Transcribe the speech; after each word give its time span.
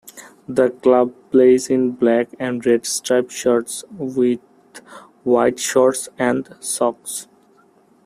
The 0.47 0.71
club 0.71 1.13
plays 1.29 1.69
in 1.69 1.91
black 1.91 2.29
and 2.39 2.65
red 2.65 2.87
stripe 2.87 3.29
shirts 3.29 3.83
with 3.95 4.39
white 5.23 5.59
shorts 5.59 6.09
and 6.17 6.49
socks. 6.59 7.27